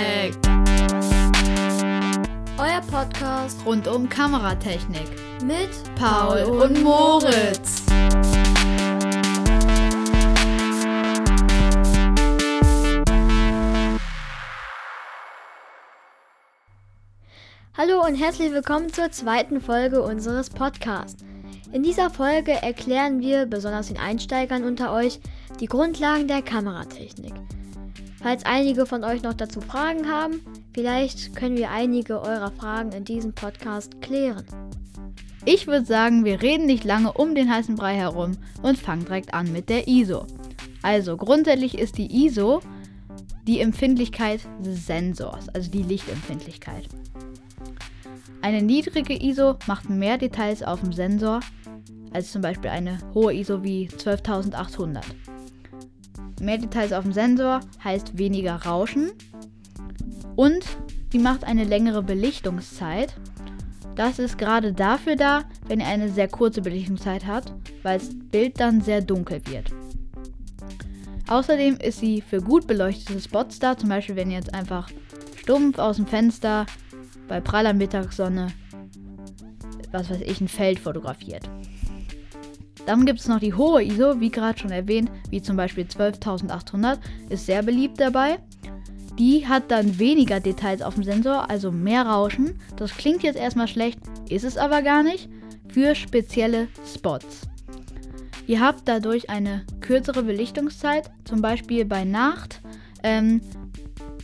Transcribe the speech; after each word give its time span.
Connect. 0.00 0.46
Euer 2.58 2.80
Podcast 2.90 3.58
Rund 3.66 3.86
um 3.86 4.08
Kameratechnik. 4.08 5.08
mit 5.44 5.68
Paul 5.94 6.42
und 6.44 6.82
Moritz. 6.82 7.84
Hallo 17.76 18.04
und 18.06 18.14
herzlich 18.14 18.52
willkommen 18.52 18.92
zur 18.92 19.10
zweiten 19.10 19.60
Folge 19.60 20.02
unseres 20.02 20.50
Podcasts. 20.50 21.22
In 21.72 21.82
dieser 21.82 22.10
Folge 22.10 22.52
erklären 22.52 23.20
wir 23.20 23.46
besonders 23.46 23.88
den 23.88 23.98
Einsteigern 23.98 24.64
unter 24.64 24.92
euch 24.92 25.20
die 25.60 25.66
Grundlagen 25.66 26.26
der 26.26 26.42
Kameratechnik. 26.42 27.34
Falls 28.22 28.44
einige 28.44 28.84
von 28.84 29.02
euch 29.02 29.22
noch 29.22 29.32
dazu 29.32 29.62
Fragen 29.62 30.06
haben, 30.06 30.40
vielleicht 30.74 31.34
können 31.34 31.56
wir 31.56 31.70
einige 31.70 32.20
eurer 32.20 32.50
Fragen 32.50 32.92
in 32.92 33.04
diesem 33.04 33.32
Podcast 33.32 34.02
klären. 34.02 34.44
Ich 35.46 35.66
würde 35.66 35.86
sagen, 35.86 36.24
wir 36.26 36.42
reden 36.42 36.66
nicht 36.66 36.84
lange 36.84 37.12
um 37.12 37.34
den 37.34 37.50
heißen 37.50 37.76
Brei 37.76 37.94
herum 37.94 38.36
und 38.62 38.78
fangen 38.78 39.06
direkt 39.06 39.32
an 39.32 39.50
mit 39.52 39.70
der 39.70 39.88
ISO. 39.88 40.26
Also 40.82 41.16
grundsätzlich 41.16 41.78
ist 41.78 41.96
die 41.96 42.26
ISO 42.26 42.60
die 43.46 43.60
Empfindlichkeit 43.60 44.40
des 44.62 44.86
Sensors, 44.86 45.48
also 45.48 45.70
die 45.70 45.82
Lichtempfindlichkeit. 45.82 46.88
Eine 48.42 48.60
niedrige 48.60 49.14
ISO 49.14 49.56
macht 49.66 49.88
mehr 49.88 50.18
Details 50.18 50.62
auf 50.62 50.80
dem 50.80 50.92
Sensor 50.92 51.40
als 52.12 52.32
zum 52.32 52.42
Beispiel 52.42 52.70
eine 52.70 52.98
hohe 53.14 53.32
ISO 53.34 53.62
wie 53.62 53.88
12800. 53.88 55.04
Mehr 56.40 56.58
Details 56.58 56.92
auf 56.92 57.04
dem 57.04 57.12
Sensor 57.12 57.60
heißt 57.84 58.18
weniger 58.18 58.56
Rauschen 58.56 59.10
und 60.36 60.64
die 61.12 61.18
macht 61.18 61.44
eine 61.44 61.64
längere 61.64 62.02
Belichtungszeit. 62.02 63.14
Das 63.94 64.18
ist 64.18 64.38
gerade 64.38 64.72
dafür 64.72 65.16
da, 65.16 65.44
wenn 65.68 65.80
ihr 65.80 65.86
eine 65.86 66.08
sehr 66.08 66.28
kurze 66.28 66.62
Belichtungszeit 66.62 67.26
habt, 67.26 67.52
weil 67.82 67.98
das 67.98 68.08
Bild 68.30 68.58
dann 68.58 68.80
sehr 68.80 69.02
dunkel 69.02 69.42
wird. 69.46 69.70
Außerdem 71.28 71.76
ist 71.76 72.00
sie 72.00 72.22
für 72.22 72.40
gut 72.40 72.66
beleuchtete 72.66 73.20
Spots 73.20 73.58
da, 73.58 73.76
zum 73.76 73.88
Beispiel 73.88 74.16
wenn 74.16 74.30
ihr 74.30 74.38
jetzt 74.38 74.54
einfach 74.54 74.88
stumpf 75.36 75.78
aus 75.78 75.96
dem 75.96 76.06
Fenster 76.06 76.66
bei 77.28 77.40
praller 77.40 77.74
Mittagssonne, 77.74 78.48
was 79.92 80.10
weiß 80.10 80.22
ich, 80.22 80.40
ein 80.40 80.48
Feld 80.48 80.78
fotografiert. 80.78 81.48
Dann 82.90 83.06
gibt 83.06 83.20
es 83.20 83.28
noch 83.28 83.38
die 83.38 83.54
hohe 83.54 83.84
ISO, 83.84 84.18
wie 84.18 84.32
gerade 84.32 84.58
schon 84.58 84.72
erwähnt, 84.72 85.12
wie 85.28 85.40
zum 85.40 85.56
Beispiel 85.56 85.86
12800, 85.86 86.98
ist 87.28 87.46
sehr 87.46 87.62
beliebt 87.62 88.00
dabei. 88.00 88.40
Die 89.16 89.46
hat 89.46 89.70
dann 89.70 90.00
weniger 90.00 90.40
Details 90.40 90.82
auf 90.82 90.94
dem 90.94 91.04
Sensor, 91.04 91.48
also 91.48 91.70
mehr 91.70 92.04
Rauschen. 92.04 92.58
Das 92.74 92.96
klingt 92.96 93.22
jetzt 93.22 93.38
erstmal 93.38 93.68
schlecht, 93.68 94.00
ist 94.28 94.42
es 94.42 94.56
aber 94.56 94.82
gar 94.82 95.04
nicht, 95.04 95.28
für 95.68 95.94
spezielle 95.94 96.66
Spots. 96.84 97.42
Ihr 98.48 98.58
habt 98.58 98.88
dadurch 98.88 99.30
eine 99.30 99.64
kürzere 99.80 100.24
Belichtungszeit, 100.24 101.12
zum 101.22 101.40
Beispiel 101.40 101.84
bei 101.84 102.02
Nacht. 102.02 102.60
Ähm, 103.04 103.40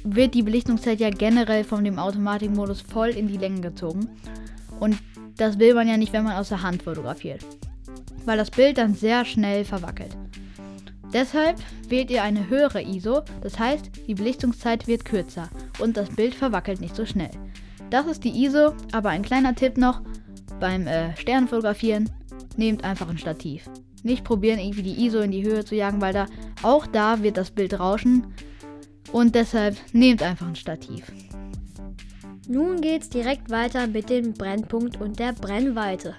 wird 0.03 0.35
die 0.35 0.43
Belichtungszeit 0.43 0.99
ja 0.99 1.11
generell 1.11 1.63
von 1.63 1.85
dem 1.85 2.01
Automatikmodus 2.01 2.81
voll 2.81 3.11
in 3.11 3.29
die 3.29 3.39
Länge 3.39 3.61
gezogen. 3.61 4.09
Und 4.81 4.99
das 5.37 5.61
will 5.61 5.75
man 5.75 5.87
ja 5.87 5.97
nicht, 5.97 6.13
wenn 6.13 6.25
man 6.25 6.35
aus 6.35 6.49
der 6.49 6.65
Hand 6.65 6.83
fotografiert, 6.83 7.47
weil 8.27 8.37
das 8.37 8.51
Bild 8.51 8.79
dann 8.79 8.95
sehr 8.95 9.25
schnell 9.25 9.65
verwackelt. 9.65 10.17
Deshalb 11.13 11.57
wählt 11.89 12.11
ihr 12.11 12.23
eine 12.23 12.51
höhere 12.51 12.83
ISO, 12.83 13.23
das 13.41 13.59
heißt, 13.59 13.91
die 14.07 14.15
Belichtungszeit 14.15 14.87
wird 14.87 15.05
kürzer 15.05 15.49
und 15.79 15.97
das 15.97 16.11
Bild 16.11 16.35
verwackelt 16.35 16.81
nicht 16.81 16.97
so 16.97 17.07
schnell. 17.07 17.31
Das 17.91 18.07
ist 18.07 18.25
die 18.25 18.45
ISO, 18.45 18.75
aber 18.93 19.11
ein 19.11 19.23
kleiner 19.23 19.55
Tipp 19.55 19.79
noch 19.79 20.03
beim 20.61 20.87
äh, 20.87 21.17
Sternfotografieren, 21.17 22.11
nehmt 22.57 22.85
einfach 22.85 23.09
ein 23.09 23.19
Stativ. 23.19 23.71
Nicht 24.03 24.25
probieren, 24.25 24.59
irgendwie 24.59 24.83
die 24.83 25.07
ISO 25.07 25.21
in 25.21 25.31
die 25.31 25.45
Höhe 25.45 25.65
zu 25.65 25.75
jagen, 25.75 26.01
weil 26.01 26.13
da 26.13 26.27
auch 26.63 26.87
da 26.87 27.23
wird 27.23 27.37
das 27.37 27.51
Bild 27.51 27.79
rauschen 27.79 28.27
und 29.13 29.35
deshalb 29.35 29.77
nehmt 29.93 30.23
einfach 30.23 30.49
ein 30.49 30.57
Stativ. 30.57 31.13
Nun 32.49 32.81
geht's 32.81 33.09
direkt 33.09 33.51
weiter 33.51 33.87
mit 33.87 34.09
dem 34.09 34.33
Brennpunkt 34.33 35.01
und 35.01 35.19
der 35.19 35.33
Brennweite. 35.33 36.15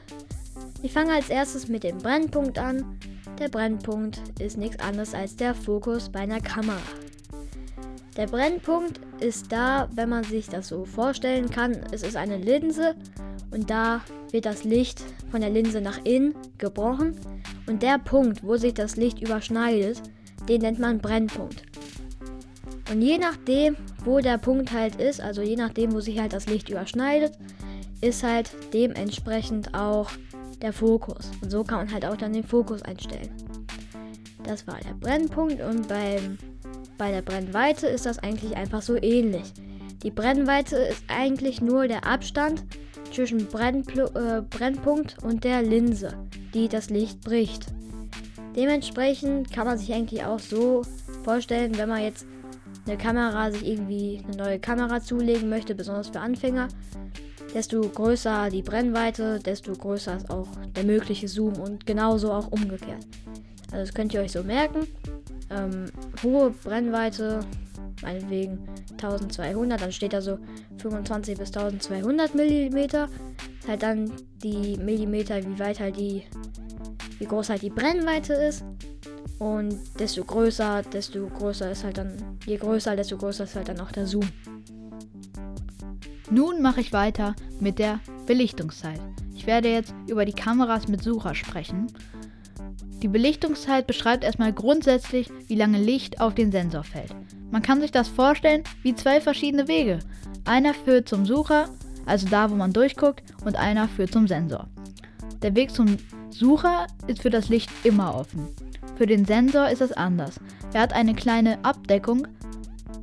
Ich 0.83 0.93
fange 0.93 1.13
als 1.13 1.29
erstes 1.29 1.67
mit 1.67 1.83
dem 1.83 1.97
Brennpunkt 1.97 2.59
an. 2.59 2.99
Der 3.39 3.49
Brennpunkt 3.49 4.21
ist 4.39 4.57
nichts 4.57 4.79
anderes 4.79 5.13
als 5.13 5.35
der 5.35 5.55
Fokus 5.55 6.09
bei 6.09 6.19
einer 6.19 6.39
Kamera. 6.39 6.77
Der 8.15 8.27
Brennpunkt 8.27 8.99
ist 9.19 9.51
da, 9.51 9.89
wenn 9.93 10.09
man 10.09 10.23
sich 10.23 10.47
das 10.49 10.67
so 10.67 10.85
vorstellen 10.85 11.49
kann, 11.49 11.73
es 11.91 12.03
ist 12.03 12.15
eine 12.15 12.37
Linse 12.37 12.95
und 13.51 13.69
da 13.69 14.01
wird 14.31 14.45
das 14.45 14.63
Licht 14.63 15.03
von 15.31 15.41
der 15.41 15.49
Linse 15.49 15.81
nach 15.81 15.99
innen 16.03 16.35
gebrochen 16.57 17.19
und 17.67 17.81
der 17.83 17.99
Punkt, 17.99 18.43
wo 18.43 18.57
sich 18.57 18.73
das 18.73 18.95
Licht 18.95 19.21
überschneidet, 19.21 20.01
den 20.47 20.61
nennt 20.61 20.79
man 20.79 20.99
Brennpunkt. 20.99 21.63
Und 22.91 23.01
je 23.01 23.17
nachdem, 23.17 23.75
wo 24.05 24.19
der 24.19 24.37
Punkt 24.37 24.71
halt 24.71 24.95
ist, 24.95 25.21
also 25.21 25.41
je 25.41 25.55
nachdem, 25.55 25.91
wo 25.91 25.99
sich 25.99 26.19
halt 26.19 26.33
das 26.33 26.47
Licht 26.47 26.69
überschneidet, 26.69 27.33
ist 28.01 28.23
halt 28.23 28.51
dementsprechend 28.73 29.73
auch 29.73 30.09
der 30.61 30.73
Fokus. 30.73 31.31
Und 31.41 31.51
so 31.51 31.63
kann 31.63 31.79
man 31.79 31.93
halt 31.93 32.05
auch 32.05 32.17
dann 32.17 32.33
den 32.33 32.43
Fokus 32.43 32.81
einstellen. 32.81 33.29
Das 34.43 34.65
war 34.67 34.77
der 34.79 34.93
Brennpunkt 34.93 35.61
und 35.61 35.87
beim, 35.87 36.37
bei 36.97 37.11
der 37.11 37.21
Brennweite 37.21 37.87
ist 37.87 38.05
das 38.05 38.19
eigentlich 38.19 38.55
einfach 38.55 38.81
so 38.81 38.95
ähnlich. 38.95 39.53
Die 40.03 40.11
Brennweite 40.11 40.77
ist 40.77 41.03
eigentlich 41.07 41.61
nur 41.61 41.87
der 41.87 42.05
Abstand 42.05 42.63
zwischen 43.11 43.47
Brennpl 43.47 44.09
äh, 44.15 44.41
Brennpunkt 44.41 45.17
und 45.23 45.43
der 45.43 45.63
Linse, 45.63 46.13
die 46.53 46.67
das 46.67 46.89
Licht 46.89 47.21
bricht. 47.21 47.67
Dementsprechend 48.55 49.51
kann 49.51 49.67
man 49.67 49.77
sich 49.77 49.93
eigentlich 49.93 50.23
auch 50.23 50.39
so 50.39 50.83
vorstellen, 51.23 51.77
wenn 51.77 51.89
man 51.89 52.03
jetzt 52.03 52.25
eine 52.85 52.97
Kamera 52.97 53.51
sich 53.51 53.67
irgendwie 53.67 54.23
eine 54.25 54.37
neue 54.37 54.59
Kamera 54.59 55.01
zulegen 55.01 55.49
möchte, 55.49 55.75
besonders 55.75 56.09
für 56.09 56.19
Anfänger, 56.19 56.67
desto 57.57 57.81
größer 57.81 58.51
die 58.51 58.61
Brennweite, 58.61 59.39
desto 59.39 59.73
größer 59.73 60.17
ist 60.17 60.29
auch 60.29 60.47
der 60.75 60.83
mögliche 60.83 61.27
Zoom 61.27 61.53
und 61.59 61.87
genauso 61.87 62.31
auch 62.31 62.51
umgekehrt. 62.51 63.07
Also 63.71 63.77
das 63.77 63.93
könnt 63.95 64.13
ihr 64.13 64.21
euch 64.21 64.31
so 64.31 64.43
merken. 64.43 64.85
Ähm, 65.49 65.85
hohe 66.21 66.51
Brennweite, 66.51 67.39
meinetwegen 68.03 68.59
1200, 68.91 69.81
dann 69.81 69.91
steht 69.91 70.13
da 70.13 70.21
so 70.21 70.37
25 70.77 71.35
bis 71.35 71.47
1200 71.47 72.35
Millimeter. 72.35 73.09
Ist 73.59 73.67
halt 73.67 73.81
dann 73.81 74.11
die 74.43 74.77
Millimeter, 74.77 75.43
wie 75.43 75.57
weit 75.57 75.79
halt 75.79 75.97
die, 75.97 76.25
wie 77.17 77.25
groß 77.25 77.49
halt 77.49 77.63
die 77.63 77.71
Brennweite 77.71 78.33
ist. 78.33 78.63
Und 79.39 79.79
desto 79.99 80.23
größer, 80.23 80.83
desto 80.93 81.25
größer 81.25 81.71
ist 81.71 81.83
halt 81.83 81.97
dann, 81.97 82.37
je 82.45 82.57
größer, 82.57 82.95
desto 82.95 83.17
größer 83.17 83.45
ist 83.45 83.55
halt 83.55 83.69
dann 83.69 83.79
auch 83.79 83.91
der 83.91 84.05
Zoom. 84.05 84.29
Nun 86.29 86.61
mache 86.61 86.81
ich 86.81 86.91
weiter 86.91 87.35
mit 87.59 87.79
der 87.79 87.99
Belichtungszeit. 88.25 88.99
Ich 89.33 89.47
werde 89.47 89.69
jetzt 89.69 89.93
über 90.07 90.25
die 90.25 90.33
Kameras 90.33 90.87
mit 90.87 91.01
Sucher 91.01 91.35
sprechen. 91.35 91.87
Die 93.01 93.07
Belichtungszeit 93.07 93.87
beschreibt 93.87 94.23
erstmal 94.23 94.51
grundsätzlich, 94.51 95.29
wie 95.47 95.55
lange 95.55 95.77
Licht 95.77 96.19
auf 96.19 96.35
den 96.35 96.51
Sensor 96.51 96.83
fällt. 96.83 97.15
Man 97.51 97.61
kann 97.61 97.79
sich 97.79 97.91
das 97.91 98.09
vorstellen 98.09 98.63
wie 98.83 98.95
zwei 98.95 99.21
verschiedene 99.21 99.67
Wege. 99.67 99.99
Einer 100.43 100.73
führt 100.73 101.07
zum 101.07 101.25
Sucher, 101.25 101.69
also 102.05 102.27
da, 102.27 102.49
wo 102.51 102.55
man 102.55 102.73
durchguckt, 102.73 103.23
und 103.45 103.55
einer 103.55 103.87
führt 103.87 104.11
zum 104.11 104.27
Sensor. 104.27 104.67
Der 105.41 105.55
Weg 105.55 105.71
zum 105.71 105.97
Sucher 106.29 106.87
ist 107.07 107.21
für 107.21 107.29
das 107.29 107.47
Licht 107.47 107.69
immer 107.83 108.15
offen. 108.15 108.47
Für 108.95 109.05
den 109.05 109.25
Sensor 109.25 109.69
ist 109.69 109.81
es 109.81 109.91
anders. 109.93 110.39
Er 110.73 110.81
hat 110.81 110.93
eine 110.93 111.13
kleine 111.13 111.63
Abdeckung, 111.63 112.27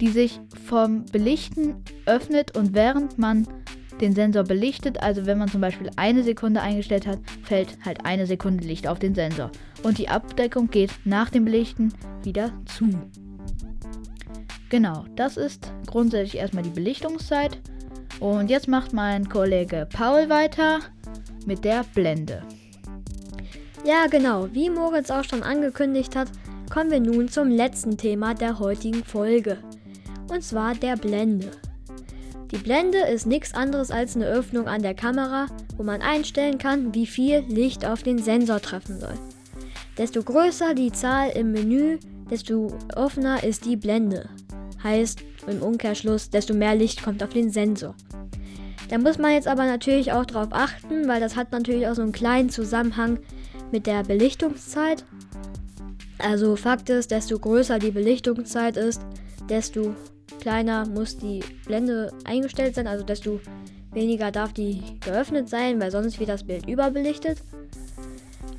die 0.04 0.10
sich 0.10 0.38
vom 0.66 1.06
Belichten 1.06 1.76
öffnet 2.04 2.54
und 2.54 2.74
während 2.74 3.18
man 3.18 3.48
den 4.02 4.14
Sensor 4.14 4.44
belichtet, 4.44 5.02
also 5.02 5.24
wenn 5.24 5.38
man 5.38 5.48
zum 5.48 5.62
Beispiel 5.62 5.88
eine 5.96 6.22
Sekunde 6.22 6.60
eingestellt 6.60 7.06
hat, 7.06 7.20
fällt 7.42 7.78
halt 7.86 8.04
eine 8.04 8.26
Sekunde 8.26 8.66
Licht 8.66 8.86
auf 8.86 8.98
den 8.98 9.14
Sensor. 9.14 9.50
Und 9.82 9.96
die 9.96 10.10
Abdeckung 10.10 10.68
geht 10.68 10.90
nach 11.06 11.30
dem 11.30 11.46
Belichten 11.46 11.94
wieder 12.22 12.52
zu. 12.66 12.90
Genau, 14.68 15.06
das 15.16 15.38
ist 15.38 15.72
grundsätzlich 15.86 16.36
erstmal 16.36 16.64
die 16.64 16.70
Belichtungszeit. 16.70 17.58
Und 18.20 18.50
jetzt 18.50 18.68
macht 18.68 18.92
mein 18.92 19.30
Kollege 19.30 19.88
Paul 19.90 20.28
weiter 20.28 20.80
mit 21.46 21.64
der 21.64 21.82
Blende. 21.94 22.42
Ja, 23.86 24.06
genau, 24.10 24.48
wie 24.52 24.68
Moritz 24.68 25.10
auch 25.10 25.24
schon 25.24 25.42
angekündigt 25.42 26.14
hat, 26.14 26.28
kommen 26.70 26.90
wir 26.90 27.00
nun 27.00 27.28
zum 27.28 27.48
letzten 27.48 27.96
Thema 27.96 28.34
der 28.34 28.58
heutigen 28.58 29.04
Folge. 29.04 29.58
Und 30.28 30.42
zwar 30.42 30.74
der 30.74 30.96
Blende. 30.96 31.50
Die 32.50 32.58
Blende 32.58 32.98
ist 32.98 33.26
nichts 33.26 33.54
anderes 33.54 33.90
als 33.90 34.14
eine 34.14 34.26
Öffnung 34.26 34.68
an 34.68 34.82
der 34.82 34.94
Kamera, 34.94 35.46
wo 35.76 35.82
man 35.82 36.02
einstellen 36.02 36.58
kann, 36.58 36.94
wie 36.94 37.06
viel 37.06 37.40
Licht 37.48 37.84
auf 37.84 38.02
den 38.02 38.18
Sensor 38.18 38.60
treffen 38.60 39.00
soll. 39.00 39.14
Desto 39.98 40.22
größer 40.22 40.74
die 40.74 40.92
Zahl 40.92 41.30
im 41.30 41.52
Menü, 41.52 41.98
desto 42.30 42.76
offener 42.94 43.42
ist 43.42 43.64
die 43.64 43.76
Blende. 43.76 44.28
Heißt, 44.82 45.20
im 45.46 45.62
Umkehrschluss, 45.62 46.30
desto 46.30 46.54
mehr 46.54 46.74
Licht 46.74 47.02
kommt 47.02 47.22
auf 47.22 47.30
den 47.30 47.50
Sensor. 47.50 47.94
Da 48.88 48.98
muss 48.98 49.18
man 49.18 49.32
jetzt 49.32 49.48
aber 49.48 49.66
natürlich 49.66 50.12
auch 50.12 50.26
drauf 50.26 50.48
achten, 50.50 51.08
weil 51.08 51.20
das 51.20 51.36
hat 51.36 51.52
natürlich 51.52 51.86
auch 51.86 51.94
so 51.94 52.02
einen 52.02 52.12
kleinen 52.12 52.50
Zusammenhang 52.50 53.18
mit 53.72 53.86
der 53.86 54.04
Belichtungszeit. 54.04 55.04
Also 56.18 56.56
Fakt 56.56 56.90
ist, 56.90 57.10
desto 57.10 57.38
größer 57.38 57.78
die 57.78 57.90
Belichtungszeit 57.90 58.76
ist, 58.76 59.00
desto 59.48 59.94
kleiner 60.40 60.86
muss 60.86 61.16
die 61.16 61.42
Blende 61.66 62.12
eingestellt 62.24 62.74
sein, 62.74 62.86
also 62.86 63.04
desto 63.04 63.40
weniger 63.92 64.30
darf 64.30 64.52
die 64.52 64.82
geöffnet 65.00 65.48
sein, 65.48 65.80
weil 65.80 65.90
sonst 65.90 66.18
wird 66.18 66.28
das 66.28 66.44
Bild 66.44 66.68
überbelichtet. 66.68 67.38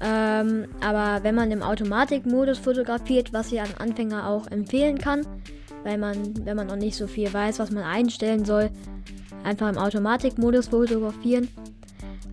Ähm, 0.02 0.68
aber 0.82 1.24
wenn 1.24 1.36
man 1.36 1.52
im 1.52 1.62
Automatikmodus 1.62 2.60
fotografiert, 2.60 3.34
was 3.34 3.52
ich 3.52 3.62
an 3.62 3.70
Anfänger 3.78 4.28
auch 4.28 4.48
empfehlen 4.48 4.98
kann, 4.98 5.26
weil 5.84 5.98
man, 5.98 6.46
wenn 6.46 6.58
man 6.58 6.68
noch 6.68 6.76
nicht 6.76 6.98
so 6.98 7.08
viel 7.08 7.32
weiß, 7.32 7.60
was 7.60 7.72
man 7.72 7.84
einstellen 7.84 8.44
soll, 8.44 8.72
einfach 9.44 9.70
im 9.70 9.78
Automatikmodus 9.78 10.68
fotografieren. 10.68 11.48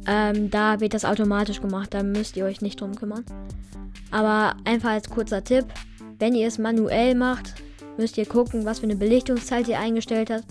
Ähm, 0.07 0.51
da 0.51 0.81
wird 0.81 0.95
das 0.95 1.05
automatisch 1.05 1.61
gemacht, 1.61 1.95
da 1.95 2.03
müsst 2.03 2.37
ihr 2.37 2.45
euch 2.45 2.61
nicht 2.61 2.81
drum 2.81 2.97
kümmern. 2.97 3.25
Aber 4.11 4.57
einfach 4.65 4.91
als 4.91 5.09
kurzer 5.09 5.45
Tipp, 5.45 5.67
wenn 6.19 6.35
ihr 6.35 6.49
es 6.49 6.59
manuell 6.59 7.15
macht, 7.15 7.55
müsst 7.97 8.19
ihr 8.19 8.27
gucken, 8.27 8.65
was 8.65 8.81
für 8.81 8.85
eine 8.85 8.97
Belichtungszeit 8.97 9.69
ihr 9.69 9.79
eingestellt 9.79 10.31
habt 10.31 10.45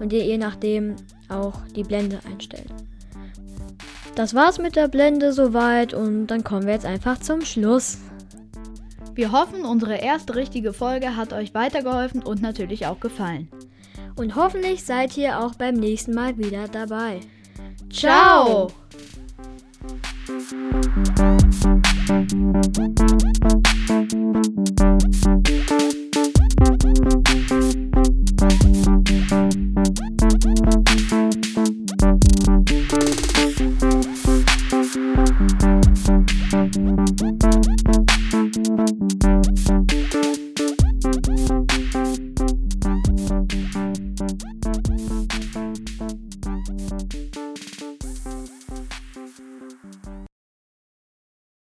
und 0.00 0.12
ihr 0.12 0.24
je 0.24 0.38
nachdem 0.38 0.96
auch 1.28 1.54
die 1.74 1.84
Blende 1.84 2.20
einstellt. 2.30 2.68
Das 4.14 4.34
war's 4.34 4.58
mit 4.58 4.76
der 4.76 4.88
Blende 4.88 5.32
soweit 5.32 5.92
und 5.92 6.28
dann 6.28 6.44
kommen 6.44 6.66
wir 6.66 6.74
jetzt 6.74 6.86
einfach 6.86 7.18
zum 7.18 7.40
Schluss. 7.42 7.98
Wir 9.14 9.32
hoffen, 9.32 9.64
unsere 9.64 9.96
erste 9.96 10.34
richtige 10.34 10.72
Folge 10.72 11.16
hat 11.16 11.32
euch 11.32 11.54
weitergeholfen 11.54 12.22
und 12.22 12.42
natürlich 12.42 12.86
auch 12.86 13.00
gefallen. 13.00 13.48
Und 14.16 14.36
hoffentlich 14.36 14.84
seid 14.84 15.16
ihr 15.16 15.40
auch 15.40 15.54
beim 15.54 15.74
nächsten 15.74 16.14
Mal 16.14 16.38
wieder 16.38 16.68
dabei. 16.68 17.20
Ciao! 17.90 18.68
Ciao. 18.68 18.72